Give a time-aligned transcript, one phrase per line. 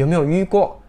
[0.00, 0.80] 有没有遇过，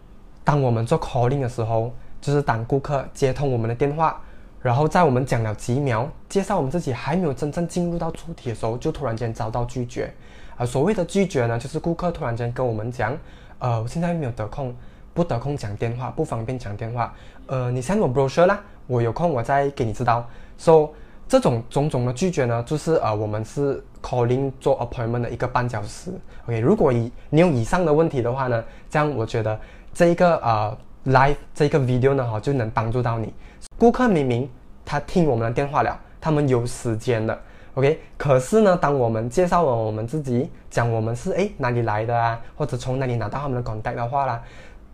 [0.42, 4.18] 当我们做 calling 的时候，就是当顾客接通我们的电话，
[4.62, 10.10] 然后在我们讲了几秒，介绍我们自己还没有真正进入到主题的时候，就突然间遭到拒绝。
[10.56, 13.14] 啊，所谓的拒绝呢，就是顾客突然间跟我们讲，
[13.58, 14.74] 呃，我现在没有得空，
[15.12, 17.12] 不得空讲电话，不方便讲电话。
[17.48, 20.26] 呃，你 send 我 brochure 啦，我有空我再给你知道。
[20.56, 20.88] So
[21.32, 26.12] 这种种种的拒绝呢，就是呃，我们是 calling 做 appointment 的一个绊脚石。
[26.44, 29.58] OK，如果以你有以上的问题的话呢，这样我觉得
[29.94, 30.76] 这一个呃
[31.06, 33.32] live 这一个 video 呢哈，就能帮助到你。
[33.78, 34.46] 顾客明明
[34.84, 37.40] 他听我们的电话了，他们有时间的。
[37.76, 44.42] OK，可是呢，当我们介绍了我们自己，讲我们是诶哪里来的啊，或者从哪里拿到他们的 contact 的话啦，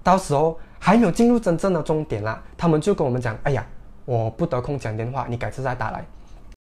[0.05, 3.67] 到时候还没有进入真正的终点啦，他们就跟我们讲，哎呀，
[4.05, 6.07] 我不得空讲电话，你改次再打来。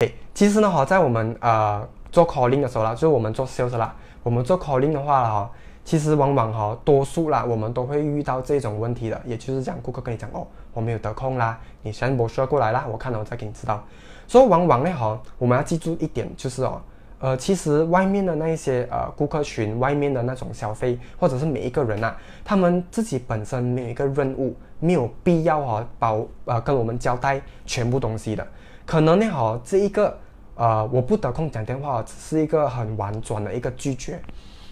[0.00, 5.50] 诶，其实呢哈，在我们呃做 calling 的时候啦，就是我们做 sales 啦，我们做 calling 的话哈，
[5.84, 13.82] 其实往往哈多数啦，我们都会遇到这种问题的，也就是讲顾客跟你讲哦，我没有得空啦，你先我说过来啦，我看了我再给你知道。
[14.28, 16.80] 所以往往呢，哈，我们要记住一点，就是哦，
[17.18, 28.46] 呃，其实外面的那一些呃顾客群，外面的那种消费，或者是每一个人呐，他们自己本身没有一个任务，没有必要哈，保呃跟我们交代全部东西的。
[28.88, 30.16] 可能呢，哈，这一个
[30.54, 34.18] 呃我不得空讲电话，只是一个很婉转的一个拒绝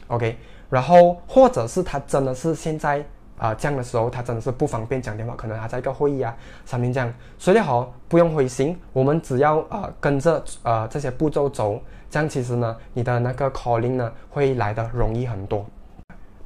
[0.06, 0.38] ，OK，
[0.70, 3.04] 然后或者是他真的是现在。
[3.38, 11.78] 啊，这样的时候他真的是不方便讲电话，可能还在一个会议啊，上面这样，所以好不用灰心，我们只要呃跟着呃这些步骤走，
[12.08, 15.66] 这样其实呢，你的那个 calling 呢会来的容易很多。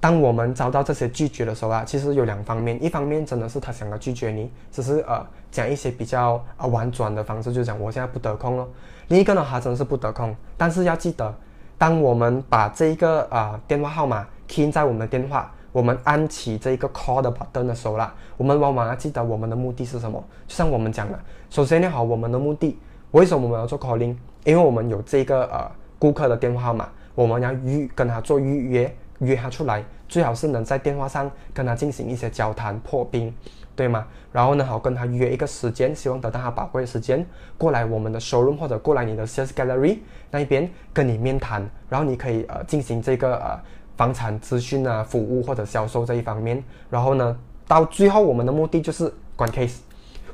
[0.00, 8.68] 当我们遭到这些拒绝的时候啊，其实有两方面，一方面真的是他想要拒绝你，只是呃讲一些比较啊婉转的方式，就讲我现在不得空咯。
[9.08, 11.32] 另一个呢，他真的是不得空，但是要记得，
[11.76, 15.52] 当我们把这一个啊电话号码 key 在我们的电话。
[15.72, 20.20] 我们按起这一个 call 的 button 的时候啦，我们往往要记得我们的目的是什么。
[20.48, 21.16] 就像我们讲的，
[21.48, 22.76] 首先呢，好，我们的目的，
[23.12, 24.16] 为什么我们要做 calling？
[24.42, 33.32] 因为我们有这个呃顾客的电话号码，我们要预跟他做预约，约他出来，最好是能在电话上跟他进行一些交谈破冰，
[33.74, 34.06] 对吗？
[34.32, 37.24] 然后呢，好跟他约一个时间，希望得到他宝贵的时间
[37.56, 39.98] 过来我们的 showroom 或者过来你的 sales gallery
[40.30, 43.58] 那一边跟你面谈，然后你可以呃进行这个呃。
[43.96, 47.36] 房产资讯啊，服务或者销售这一方面，然后呢，
[47.68, 49.80] 到最后我们的目的就是关 case，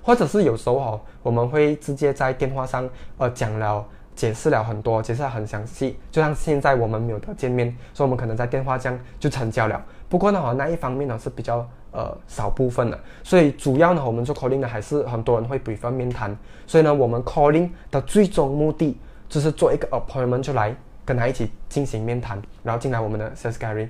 [0.00, 3.84] 或者是有时候哦，我们会直接在电话上呃讲了，
[4.16, 9.80] 解释了很多，解释很详细，就像现在我们没有得见面，所以我们可能在电话这样就成交了。
[10.08, 20.74] 不过呢哈，那一方面呢是比较呃少部分的，所以主要呢我们做 calling 的还是很多人会 prefer 面谈，所以呢我们 calling 的最终目的就是做一个 appointment 出来。
[21.06, 23.88] 跟他一起进行面谈，然后进来我们的 sales gallery。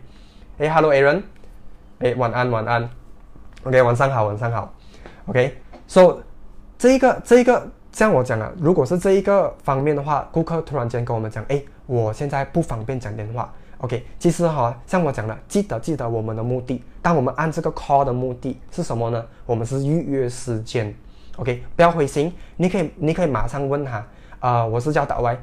[0.58, 1.22] 哎，Hello Aaron，
[2.00, 2.90] 哎，晚安晚安
[3.64, 4.74] ，OK，晚上好晚上好
[5.24, 6.20] ，OK，So
[6.76, 19.24] 这一个这一个像我讲了，如果是这一个方面的话，顾客突然间跟我们讲，哎，我现在不方便讲电话，OK，其实哈，像我讲的，记得记得我们的目的，当我们按这个 call 的目的是什么呢？
[19.46, 20.94] 我们是预约时间
[21.38, 24.06] ，OK，不要灰心，你可以你可以马上问他，
[24.40, 25.34] 啊，我是叫导歪。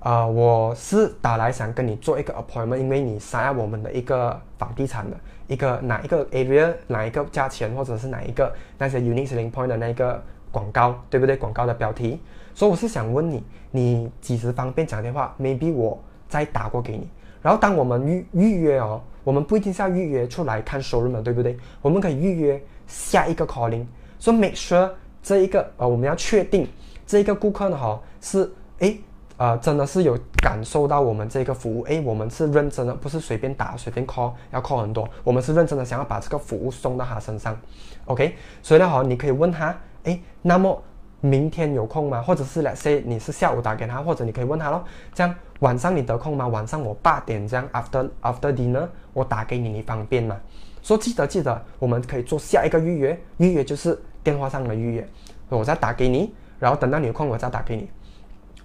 [0.00, 5.16] 啊，我是打来想跟你做一个 appointment，因为你想要我们的一个房地产的
[5.46, 10.22] 一个哪一个 area，哪一个价钱，或者是哪一个那些 unique selling point 的那个
[10.54, 11.36] 广告，对不对？
[11.36, 12.20] 广告的标题。
[12.54, 13.42] 所以我是想问你，
[13.72, 17.08] 你几时方便讲电话？Maybe 我再打过给你。
[17.42, 21.58] 然后当我们预预约哦，我们不一定是要预约出来看 showroom 对不对？
[21.82, 23.84] 我们可以预约下一个 calling。
[24.20, 24.88] 所以 make sure
[25.22, 26.68] 这一个呃，我们要确定
[27.04, 28.48] 这一个顾客呢哈是
[28.78, 29.00] 诶。
[29.36, 37.58] 呃，真的是有感受到我们这个服务，诶，我们是认真的，不是随便打随便 call，要 call 很多，我们是认真的，想要把这个服务送到他身上
[38.04, 40.82] ，OK，所以呢，好，你可以问他，诶，那么
[41.20, 42.22] 明天有空吗？
[42.22, 46.46] 或者是 let's say 你是下午打给他，或者你可以问他咯，这样晚上你得空吗？
[46.48, 50.38] 晚上我八点这样 after after dinner 我打给你，你方便吗？
[50.82, 55.08] 说记得记得，我们可以做下一个预约，预约就是电话上的预约，
[55.48, 57.88] 我再打给你，然后等到你有空我再打给你。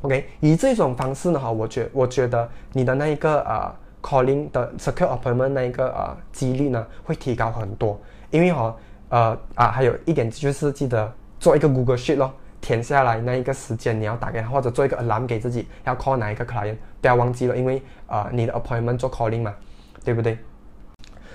[0.02, 7.98] OK，以这种方式呢，哈，我觉我觉得你的那一个呃 calling 的 secure appointment 那一个呃几率呢会提高很多，
[8.32, 8.76] 因为哈
[9.10, 11.10] 呃啊还有一点就是记得
[11.40, 19.54] 做一个 Google Sheet 咯，填下来那一个时间你要打给他，或者做一个 alarm 给自己要 call 哪一个 client，不要忘记了，因为啊你的 appointment 做 calling 嘛，
[20.04, 20.38] 对不对？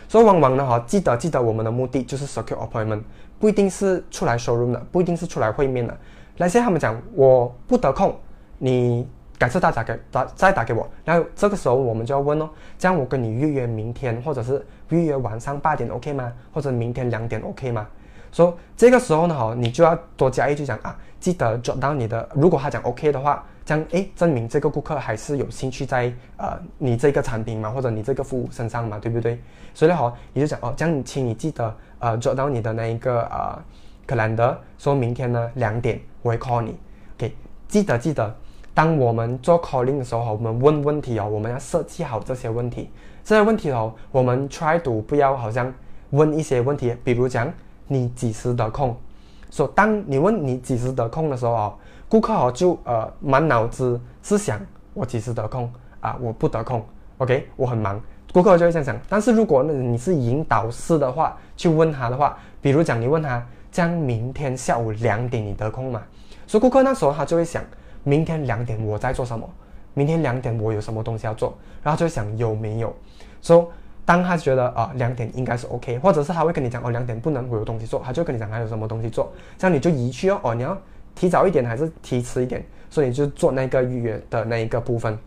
[0.07, 3.01] 所以往往呢哈，记得记得我们的目的就是 secure appointment，
[3.41, 5.97] 不一定是出来 showroom 的，不一定是出来会面的。
[6.37, 8.15] 那些他们讲我不得空。
[8.59, 9.07] 你
[9.37, 12.49] 改次再打给打再打给我，然后这个时候我们就要问哦，
[12.79, 16.33] 这样我跟你预约明天或者是预约晚上八点 OK 吗？
[16.53, 17.87] 或者明天两点 OK 吗？
[18.35, 29.39] 所以这个时候呢，哈，你就要多加一句讲啊，记得转到你的，如果他讲 OK 的话，这样诶，证明这个顾客还是有兴趣在呃你这个产品嘛，或者你这个服务身上嘛，对不对？
[29.73, 33.57] 所以呢，哈，你就讲哦，这样请你记得呃转到你的那一个呃
[34.05, 36.77] calendar，说明天呢两点我会 call 你
[37.17, 37.37] ，OK，
[37.69, 38.35] 记得记得，
[38.75, 42.91] 当我们做 calling 的时候，我们问问题哦，我们要设计好这些问题，
[43.23, 45.73] 这些问题哦，我们 try to 不要好像
[46.11, 47.49] 问一些问题，比如讲。
[47.87, 48.97] 你几时得空？
[49.51, 51.75] 说当你问你几时得空的时候哦，
[52.09, 54.61] 顾客哦就呃满脑子是想
[54.93, 56.17] 我几时得空啊？
[56.21, 56.85] 我不得空
[57.19, 58.01] ，OK，我很忙。
[58.33, 58.99] 顾客就会这样想。
[59.09, 63.41] 但是如果你是引导式的话，去问他的话，比如讲你问他，
[63.71, 66.03] 将明天下午两点你得空吗？
[66.49, 67.63] 所以顾客那时候他就会想，
[68.03, 69.49] 明天两点我在做什么？
[69.95, 71.57] 明天两点我有什么东西要做？
[71.81, 72.93] 然后就会想有没有？
[73.41, 73.71] 说。
[74.07, 80.77] 当他觉得啊两点应该是 OK，或者是他会跟你讲哦两点不能我有东西做，他就跟你讲还有什么东西做，这样你就移去哦哦你要
[81.15, 85.19] 提早一点还是提迟一点，所以你就做那个预约的那一个部分，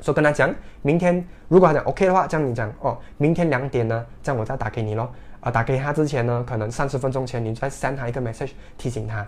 [0.00, 0.52] 说跟他讲
[0.82, 5.08] 明天如果他讲 OK 的话，这样你讲哦明天两点呢，这样我再打给你咯。
[5.40, 9.24] 啊打给他之前呢，可能三十分钟前你再 send 他一个 message 提醒他，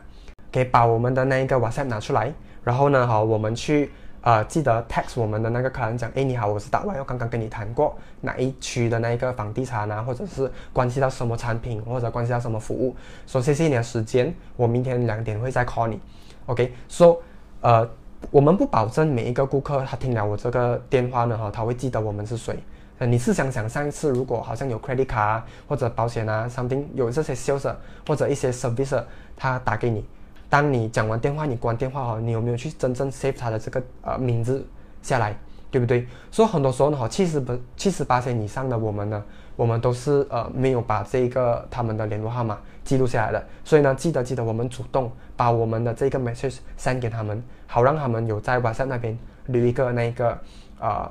[0.53, 2.33] 可以把我们的那一个 WhatsApp 拿出来，
[2.65, 3.91] 然后呢好我们去。
[4.29, 12.95] 呃，记得 text 我们的那个客人讲，哎，你好，我是大外，我刚刚跟你谈过哪一区的那一个房地产啊，或者是关系到什么产品，或者关系到什么服务，
[13.27, 15.99] 说谢谢你的时间，我明天两点会再 call 你
[16.45, 17.19] ，OK，说，
[17.63, 17.89] 呃，
[18.31, 22.55] 我们不保证每一个顾客他听了我这个电话呢，哈，他会记得我们是谁，
[22.99, 27.75] 呃，你是想想上一次如果好像有 credit 卡或者保险啊，something 有这些 sales
[28.07, 29.03] 或者一些 service
[29.35, 30.05] 他打给你。
[30.50, 34.67] 当你讲完电话，你关电话哈，你有没有去真正 save 他的这个呃名字
[35.03, 35.37] 下来，
[35.71, 36.06] 对不对？
[36.31, 39.23] 所以很多时候呢，哈，七十不七十八线以上的我们呢，
[39.56, 43.47] 我们都是呃没有把这个他们的联络号码记录下来的。
[43.62, 50.39] 所以呢，记得记得我们主动把我们的这个 message send 给他们，好让他们有在 WhatsApp 那边留一个那个
[50.81, 51.11] 呃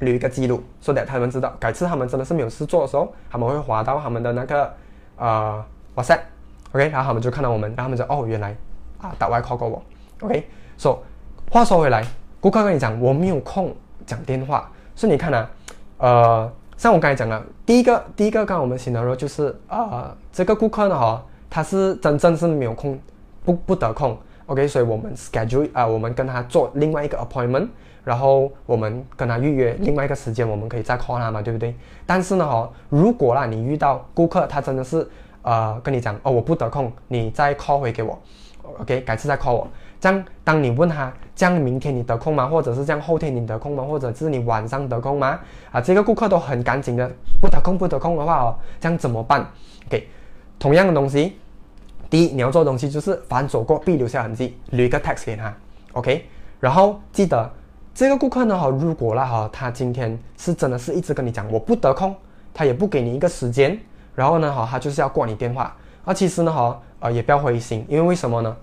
[0.00, 4.74] 留一个记录，说的他们知道，改次他们真的是没有事做的时候，他们会划到他们的那个
[5.16, 5.64] 呃
[5.96, 6.20] WhatsApp。
[6.72, 8.54] OK，然后他们就看到我们，然后他们就哦，原来
[9.00, 9.82] 啊，打外 call 过我。
[10.20, 10.98] OK，so
[11.50, 12.04] 话说回来，
[12.38, 13.74] 顾客跟你讲我没有空
[14.06, 15.50] 讲电话，所以你看啊，
[15.98, 22.96] 呃，像我刚才讲了，第一个第一个刚我们新的说就是呃，这个顾客呢哈，他是真正是没有空，
[23.44, 24.16] 不不得空。
[24.46, 27.66] OK，所以我们 schedule 啊，我们跟他做另外一个 appointment，
[28.04, 31.74] 然后我们跟他预约另外一个时间，我们可以再 call 他嘛，对不对？
[32.06, 35.08] 但是呢哈，如果啦你遇到顾客他真的是。
[35.42, 38.18] 呃，跟你讲哦，我不得空，你再 call 回给我
[38.80, 39.68] ，OK，改次再 call 我。
[40.00, 42.46] 这样，当你问他，这样明天你得空吗？
[42.46, 43.84] 或者是这样后天你得空吗？
[43.84, 45.38] 或者是你晚上得空吗？
[45.70, 47.10] 啊，这个顾客都很赶紧的，
[47.40, 49.46] 不得空不得空的话哦，这样怎么办
[49.86, 50.08] ？OK，
[50.58, 51.36] 同样的东西，
[52.08, 55.54] 第一你要做的东西就是反走过必留下痕迹，留一个 text 给他
[55.92, 56.24] ，OK，
[56.58, 57.50] 然后记得
[57.94, 62.16] 这个顾客呢哈，如果啦哈，他今天是真的是一直跟你讲我不得空，
[62.54, 63.78] 他也不给你一个时间。
[64.20, 65.74] 然后呢，哈，他就是要挂你电话。
[66.04, 68.54] 那，其实呢，哈，呃，也不要灰心，因为为什么呢？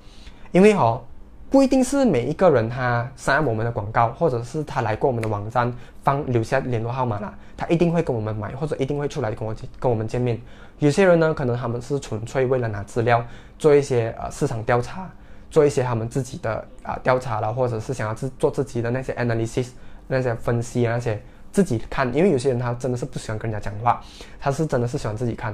[0.52, 1.02] 因为哈，
[1.50, 5.74] 不一定是每一个人他上我们的广告，或者是他来过我们的网站，
[6.04, 10.40] 放留下联络号码啦，他一定会跟我们买，或者一定会出来跟我跟我们见面。
[10.78, 13.26] 有些人呢，可能他们是纯粹为了拿资料，
[13.58, 15.10] 做一些呃市场调查，
[15.50, 19.70] 做一些他们自己的啊调查了，或者是想要自做自己的那些 analysis，
[20.06, 21.20] 那些分析啊那些。
[21.52, 24.02] 自己看，因为有些人他真的是不喜欢跟人家讲话，
[24.40, 25.54] 他是真的是喜欢自己看，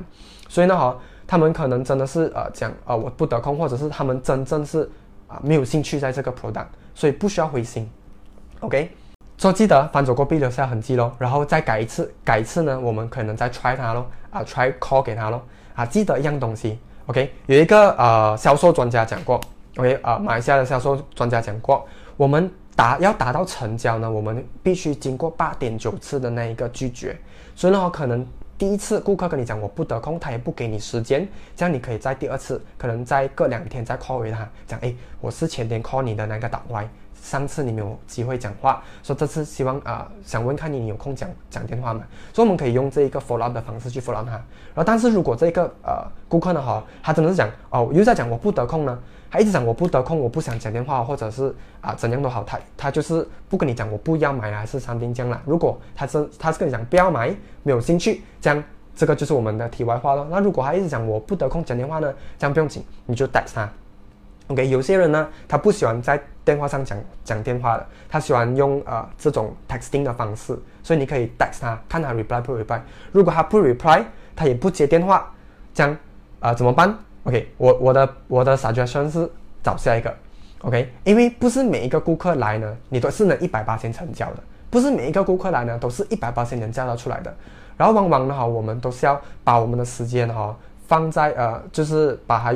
[0.50, 4.89] 所以呢哈，他们可能真的是呃讲呃我不得空，或者是他们真正是
[5.27, 7.89] 啊没有兴趣在这个 product，所以不需要灰心
[8.59, 8.89] ，OK，
[9.38, 15.41] 说记得翻走过必留下痕迹咯，然后再改一次，改一次呢，我们可能再 try 他咯，啊 try call 给他咯，
[15.75, 19.39] 啊记得一样东西，OK，有一个呃销售专家讲过
[19.77, 19.93] ，OK？
[20.01, 22.51] 啊马来西亚的销售专家讲过，我们。
[22.75, 27.15] 达要达到成交呢，我们必须经过八点九次的那一个拒绝，
[27.55, 28.25] 所以呢，可能
[28.57, 36.87] 第一次顾客跟你讲我不得空，他也不给你时间，这样你可以在第二次，可能再隔两天再 call 回他，讲哎，我是前天 call 你的那个导外。
[37.23, 42.03] 上次你没有机会讲话，说这次希望啊想问看你有空讲讲电话嘛，
[42.33, 44.31] 所以我们可以用这一个 follow up 的方式去 follow 他。
[44.31, 48.99] 然后，但是如果这个呃顾客呢哈，他真的是讲哦又在讲我不得空呢，
[49.31, 55.41] 他一直讲我不得空，我不想讲电话，或者是啊怎样都好，他他就是不跟你讲我不要买还是三丁酱啦。
[55.45, 58.61] 如果他是他是跟你讲不要买，没有兴趣，这样
[58.93, 60.27] 这个就是我们的题外话了。
[60.29, 63.69] 那如果他一直讲我不得空讲电话呢，这样不用紧，你就带他。
[64.47, 72.79] OK，有些人呢他不喜欢在电话上讲讲电话的，他喜欢用呃这种 texting 的方式，所以你可以 text 他，看他 reply 不 reply。
[73.12, 74.03] 如果他不 reply，
[74.35, 75.31] 他也不接电话，
[75.73, 75.97] 这样
[76.39, 79.29] 啊怎么办？OK，我我的我的 suggestion 是
[79.63, 80.13] 找下一个
[80.59, 87.33] ，OK，因为不是每一个顾客来呢，你都是能一百八千成交的，不是每一个顾客来呢都是一百八千能交得出来的。
[87.77, 90.55] 然后往往呢哈，我们都是要把我们的时间哈
[90.88, 92.53] 放在呃，就是把它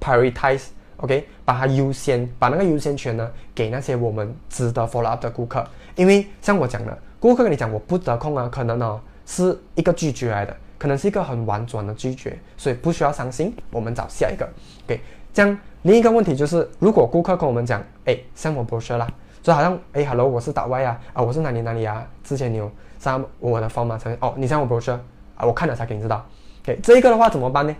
[0.00, 0.64] prioritize
[0.98, 5.66] OK，把它优先，把那个优先权呢给那些我们值得 follow up 的顾客。
[5.96, 13.54] 因为像我讲的，顾客跟你讲我不得空啊，可能呢是一个拒绝来的，可能是一个很婉转的拒绝，所以不需要伤心。
[13.70, 14.48] 我们找下一个
[14.84, 15.00] ，OK。
[15.32, 19.06] 这样另一个问题就是，如果顾客跟我们讲，哎，像我 brochure 啦，
[19.42, 22.70] 就好像哎，hello，我是打外啊，啊，我是哪里哪里啊，之前你有。
[22.98, 23.96] 上我的方吗？
[23.96, 24.98] 成哦，你像我 brochure
[25.36, 26.26] 啊，我看了才给你知道。
[26.64, 27.72] OK，这一个的话怎么办呢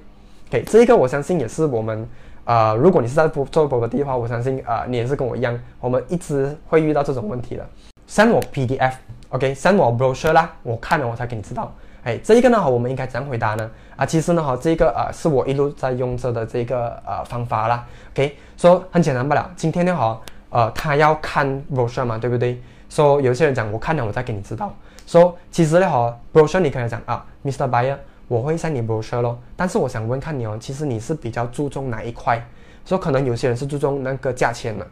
[0.48, 2.08] ？OK，这一个我相信也是我们
[2.48, 7.66] 呃，如果你是在做做 b o 的话，我相信啊，你也是跟我一样，我们一直会遇到这种问题的。
[8.08, 11.70] send 我 PDF，OK，send 我 brochure 啦，我看了我才给你知道。
[12.04, 13.70] 哎，这一个呢，我们应该怎样回答呢？
[13.96, 17.86] 啊，其实呢，哈，这个呃，是我一路在用着的这个呃方法啦。
[18.14, 19.50] OK，说很简单不了。
[19.54, 22.58] 今天呢，哈，呃，他要看 brochure 嘛，对不对？
[22.88, 24.74] 说有些人讲我看了我再给你知道。
[25.06, 27.68] 说其实呢哈，brochure 你可以讲啊，Mr.
[27.68, 27.96] Buyer，
[28.28, 29.36] 我会向你描述咯。
[29.56, 32.40] 但是我想问看你哦，其实你是比较注重哪一块？
[32.84, 34.86] 说可能有些人是注重那个价钱的，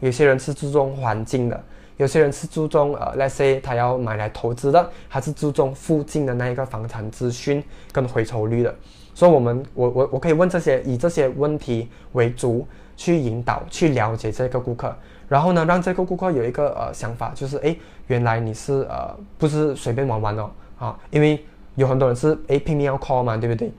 [0.00, 1.64] 有些人是注重环境的，
[1.98, 8.74] 有些人是注重呃，let's say 他要买来投资的，还是注重附近的那一个房产资讯跟回酬率的。
[9.14, 14.94] 所以我们我我我可以问这些，以这些问题为主去引导去了解这个顾客。
[15.28, 23.72] 然后呢，让这个顾客有一个呃想法，就是哎，原来你是呃不是随便玩玩哦啊，因为有很多人是哎拼命要 call 嘛，对不对？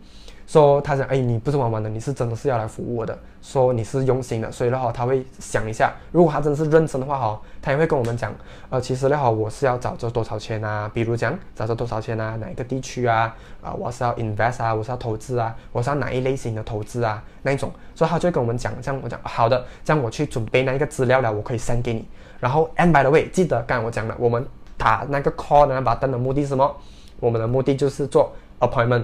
[0.46, 3.18] 说他想哎，你不是玩玩的，你是真的是要来服务我的。
[3.42, 8.34] 说你是用心的，所以的话他会想一下，如果他真的是认真的话哈，他也会跟我们讲，
[8.70, 10.90] 呃，其实的话我是要找这多少钱啊？
[10.94, 12.36] 比如讲找这多少钱啊？
[12.36, 13.34] 哪一个地区啊？
[13.62, 17.24] 啊，我是要 invest 啊，我是要投资啊，我是要哪一类型的投资啊？
[17.42, 22.06] 那一种，所以他就会跟我们讲，这样我讲好的，这样我去准备那一个资料了，我可以 send 给你。
[22.40, 24.46] 然后 and by the way，记得刚才我讲了，我们
[24.78, 26.76] 打那个 call 的那把灯的目的是什么？
[27.20, 29.04] 我们的目的就是做 appointment。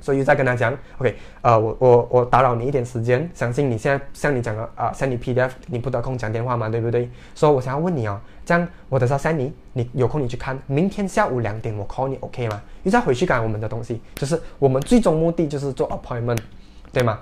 [0.00, 7.10] 所以再跟他讲，OK，呃，我我我打扰你一点时间，相信你现在像你讲的啊，send 你 PDF，你不得空讲电话嘛，对不对？
[7.34, 12.62] 所以我想要问你哦，这样我等下 send 你，你有空你去看，明天下午两点我 call 你，OK 吗？
[12.84, 16.38] 你再回去改我们的东西，就是我们最终目的就是做 appointment，
[16.92, 17.18] 对吗？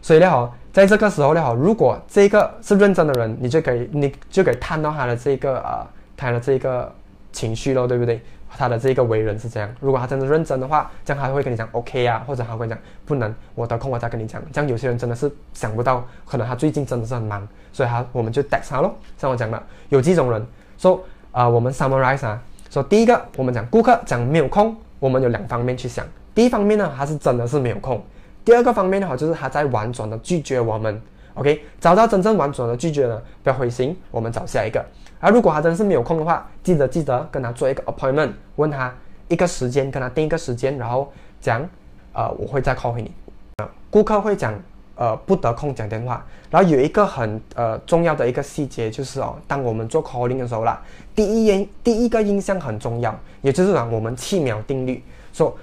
[0.00, 5.84] 所以呢，好，在这个时候呢，好，如果这个是认真的人，你就可以你就可以看到他的这个呃，
[6.16, 6.94] 他的这个
[7.32, 8.20] 情绪咯，对不对？
[8.48, 14.42] 他的这个为人是这样，如果他真的认真的话，这样他会跟你讲 OK 啊，或者他会讲不能，我得空我再跟你讲。
[14.52, 18.94] 这样有些人真的是想不到，可能他最近真的是很忙，所以他我们就 text 他咯。
[19.18, 20.46] 像我讲的，有几种人
[20.78, 26.06] 说啊，我们 summarize 啊，说第一个我们讲顾客讲没有空，我们有两方面去想。
[26.34, 27.98] 第一方面呢，他是真的是没有空；
[28.44, 31.00] 第二个方面的话，就是他在婉转的拒绝我们。
[31.36, 34.84] OK，找到真正完整的拒绝了，不要灰心，我们找下一个。
[35.20, 38.92] 而如果他真的是没有空的话，记得记得跟他做一个 appointment，问他
[39.28, 41.66] 一个时间，跟他定一个时间，然后讲，
[42.12, 43.12] 呃，我会再 call 回你。
[43.58, 44.54] 呃顾客会讲，
[44.94, 46.24] 呃，不得空讲电话。
[46.50, 50.80] 然后有一个很呃重要的一个细节就是哦，当我们做 calling 的时候啦，
[51.14, 55.02] 第一印第一个印象很重要，也就是讲我们七秒定律，
[55.32, 55.56] 说，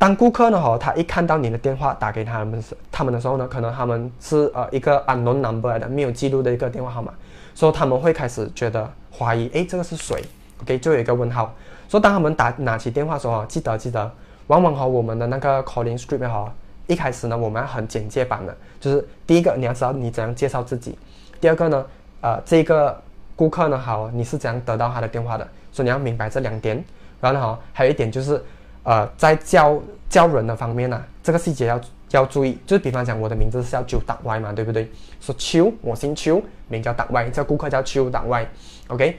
[0.00, 7.12] 当顾客呢哈，他一看到你的电话打给他们时，他们的时候呢，可能他们是呃一个 unknown number 的，没有记录的一个电话号码，
[7.54, 8.90] 所以他们会开始觉得。
[9.12, 10.24] 怀疑，哎，这个是谁
[10.62, 11.52] ？OK，就有一个问号。
[11.88, 14.10] 说当他们打拿起电话的时候，记得记得，
[14.46, 16.50] 往往哈我们的那个 calling script 哈，
[16.86, 20.96] 一开始呢我们要很简介版的，就是第一个你要知道你怎样介绍自己，
[21.40, 21.86] 第二个呢，
[22.22, 22.98] 呃，这个
[23.34, 26.82] 顾客呢好，你是怎样得到他的电话的，所以你要明白这两点。
[27.20, 28.42] 然后呢，还有一点就是，
[28.82, 31.80] 呃，在教教人的方面呢，这个细节要
[32.12, 34.90] 要注意，就是比方讲我的名字是叫邱大 Y 嘛，对不对？
[35.20, 38.48] 说邱，我姓邱，名叫大 Y，这顾客叫邱大 Y。
[38.88, 39.18] OK，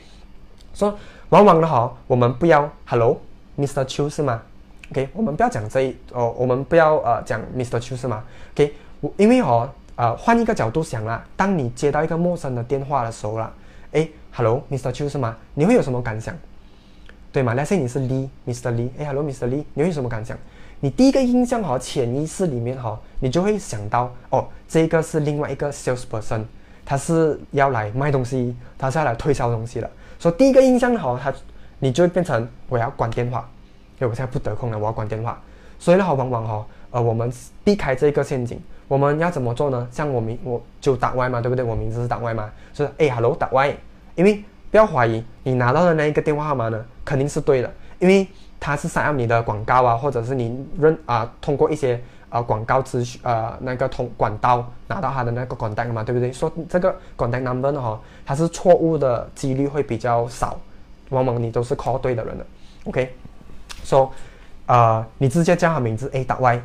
[0.74, 0.98] 说
[1.30, 3.86] 往往的哈，我们不要 Hello，Mr.
[3.86, 4.42] Chu 是吗
[4.92, 7.80] ？OK，我们不要讲这一哦，我们不要呃讲 Mr.
[7.80, 13.54] Chu 是吗？OK，我因为哈呃换一个角度想啦，当你接到一个陌生的电话的时候啦，
[13.94, 14.92] 哎，Hello，Mr.
[14.92, 15.38] Chu 是吗？
[15.54, 16.36] 你会有什么感想？
[17.32, 18.74] 对吗？Let's say 你是 Lee，Mr.
[18.74, 19.48] Lee，哎，Hello，Mr.
[19.48, 20.38] Lee，你有什么感想？
[20.80, 26.44] 你第一个印象哈，潜意识里面哈，你就会想到哦，这个是另外一个 salesperson。
[26.84, 29.90] 他是要来卖东西，他是要来推销东西的。
[30.20, 31.34] 所以第一个印象好，他
[31.80, 33.48] 你就会变成我要关电话，
[34.00, 35.42] 因为我现在不得空了，我要关电话。
[35.80, 37.32] 所以呢，好往往哈，呃，我们
[37.64, 39.88] 避开这个陷阱，我们要怎么做呢？
[39.92, 41.64] 像我名我就打 Y 嘛，对不对？
[41.64, 43.76] 我名字是打 Y 嘛，所以哎 h e l l o 打 Y，
[44.16, 48.26] 因为不要怀疑，你拿到的那一个电话号码呢，肯定是对的，因为
[48.60, 56.32] 他是想要你的广告啊，或者是你认啊通过一些呃广告资讯呃那个通管道拿到他的那个 contact 嘛，对不对？
[56.32, 60.58] 说这个 contact number 呢哈，它是错误的几率会比较少，
[61.10, 62.46] 往往你都是 call 对的人的
[62.86, 63.14] ，OK，
[63.84, 64.10] 说
[64.68, 66.62] 啊你直接叫他名字 A 打 Y，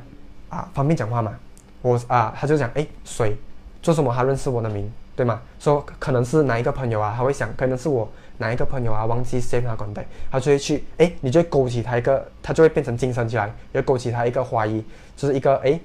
[0.49, 1.35] 啊方便讲话嘛？
[1.83, 3.37] 我啊，他就讲，哎，谁
[3.81, 4.13] 做什么？
[4.13, 5.41] 他认识我的名，对吗？
[5.59, 8.07] 说可能是哪一个朋友啊，他会想，可能是我
[8.39, 14.85] 哪一个朋友啊，忘记 save 他 contact，他就会去，哎，你就会勾起他一个，他就会变成精神起来，也勾起他一个怀疑，
[15.17, 15.81] 就是一个，哎，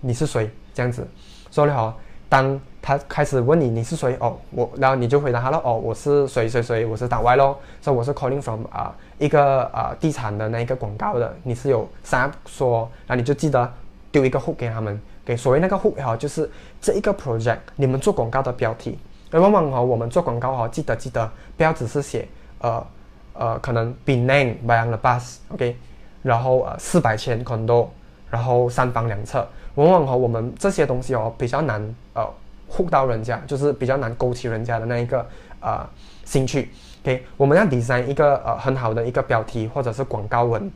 [0.00, 0.50] 你是谁？
[0.74, 1.06] 这样子，
[1.50, 1.96] 所以好，
[2.28, 13.72] 当他开始问你你是谁哦，我，然后你就回答他了，哦，我是谁谁谁，我是打歪咯，说我是 calling from 啊一个啊地产的那一个广告的，你是有啥说，然后你就记得
[14.12, 15.00] 丢一个 hook 给他们。
[15.24, 16.50] 给所谓那个 hook 哈，就是
[16.80, 18.98] 这一个 project，你们做广告的标题。
[19.30, 22.26] 而往往哈，我们做广告哈，记得记得，不要只是写
[22.58, 22.84] 呃
[23.32, 25.76] 呃，可能 be name by on the bus，OK，
[26.22, 27.86] 然后呃四百千 condo，
[28.30, 29.46] 然后三房两侧。
[29.76, 32.28] 往往哈，我们这些东西哦，比较难呃
[32.68, 35.24] hook 到人家，就是比较难勾起人家的那一个
[35.60, 35.88] 呃
[36.24, 36.68] 兴趣。
[37.04, 40.68] OK，我们要 design 一个呃很好的一个标题或者是广告文。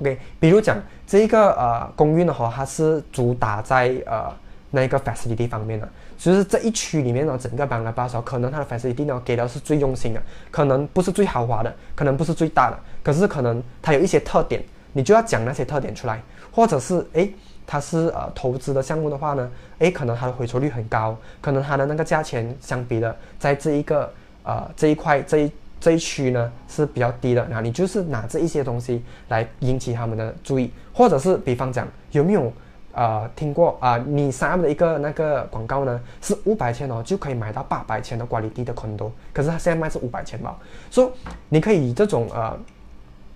[0.00, 4.24] OK，比如讲这一个呃公寓呢哈，它是主打在呃
[4.70, 10.20] 那一个 facility 方面的，就是这一区里面呢，整个八零八少可能它的 facility 呢给的是最用心的，
[10.50, 14.60] 可能不是最豪华的，可能不是最大的，可是可能它有一些特点，
[14.92, 16.20] 你就要讲那些特点出来，
[16.50, 17.32] 或者是诶，
[17.64, 19.48] 它是呃投资的项目的话呢，
[19.78, 25.52] 诶，可能它的回酬率很高，可能它的那个价钱相比的在这一个呃这一块这一。
[25.84, 32.50] 这一区呢是比较低的，那你就是拿这一些东西来引起他们的注意，或者是比方讲有没有
[32.94, 33.98] 呃听过啊？
[33.98, 40.56] 你上的一个那个广告呢是五百千哦，就可以买到八百千的管理低的 condo，可是他现在卖是五百千吧？
[40.90, 41.08] 所以
[41.50, 42.58] 你可以以这种呃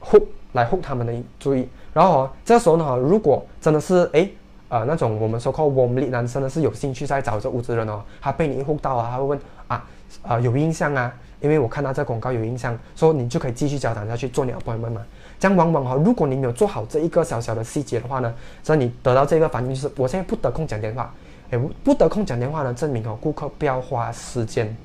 [0.03, 4.33] hook 来 hook 他们的注意，然后这时候呢，如果真的是诶
[4.71, 9.85] 呃那种我们说 call warm 里男生呢是有兴趣在找这物资人哦，他被你 hook 到啊，他会问啊
[10.23, 11.13] 啊有印象啊。
[11.41, 15.01] 因为我看到这广告有印象，说你就可以继续交谈下去做你的朋友们嘛。
[15.39, 21.15] 这样往往哈，如果你没有做好这一个小小的细节的话呢，所以你得到这个反应就是我现在不得空讲电话，
[21.51, 24.77] 哎，不得空讲电话呢，证明哦顾客不要花时间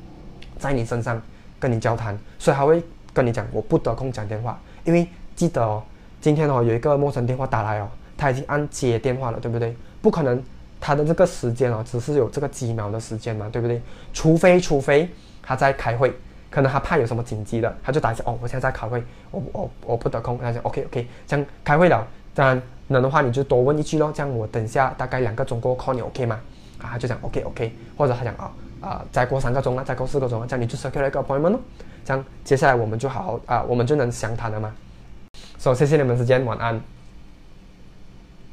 [0.60, 1.20] 在你身上
[1.60, 4.60] 跟你交谈，所以他会跟你讲我不得空讲电话。
[4.84, 5.82] 因为记得哦，
[6.22, 9.76] 今天哦有一个陌生电话打来哦，他已经按接电话了，对不对？
[10.04, 10.40] 不可能
[10.80, 13.82] 他的这个时间哦只是有这个几秒的时间嘛，对不对？
[14.14, 15.10] 除非除非
[15.42, 16.14] 他在开会。
[16.54, 20.38] 可能他怕有什么紧急的，他就打一下哦，我现在在开会，我我我不得空。
[20.38, 26.40] 他讲 OK OK，这样开会了，当然能的话你就多问一句咯，这样我等下大概两个钟过 call 你 OK 吗？
[26.80, 31.60] 啊，他就讲 OK OK，或者他讲啊啊再过三个钟啊，再过四个钟啊，这样你就 secure 一个 appointment 咯，
[32.06, 34.72] 这样接下来我们就好好啊，我们就能详谈了嘛。
[35.58, 36.80] 所以谢谢你们时间，晚安。